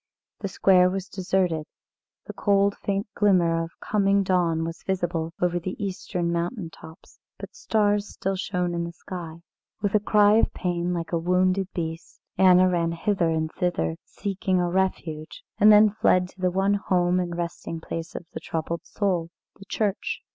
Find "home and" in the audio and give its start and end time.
16.73-17.37